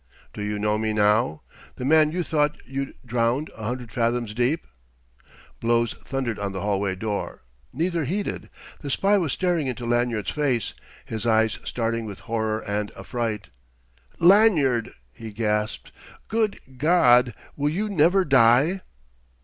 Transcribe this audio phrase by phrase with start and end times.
[0.33, 1.43] "Do you know me now
[1.75, 4.65] the man you thought you'd drowned a hundred fathoms deep?"
[5.59, 7.43] Blows thundered on the hallway door.
[7.71, 8.49] Neither heeded.
[8.79, 10.73] The spy was staring into Lanyard's face,
[11.05, 13.49] his eyes starting with horror and affright.
[14.17, 15.91] "Lanyard!" he gasped.
[16.27, 17.35] "Good God!
[17.55, 18.81] will you never die?"